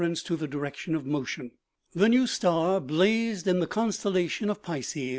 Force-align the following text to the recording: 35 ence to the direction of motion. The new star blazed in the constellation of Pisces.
35 0.01 0.11
ence 0.13 0.23
to 0.23 0.35
the 0.35 0.47
direction 0.47 0.95
of 0.95 1.05
motion. 1.05 1.51
The 1.93 2.09
new 2.09 2.25
star 2.25 2.79
blazed 2.81 3.45
in 3.47 3.59
the 3.59 3.67
constellation 3.67 4.49
of 4.49 4.63
Pisces. 4.63 5.09